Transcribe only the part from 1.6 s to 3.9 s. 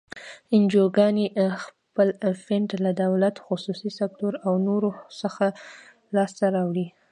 خپل فنډ له دولت، خصوصي